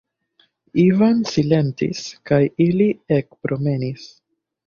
Ivan 0.83 1.19
silentis 1.31 2.01
kaj 2.31 2.41
ili 2.67 2.87
ekpromenis. 3.19 4.09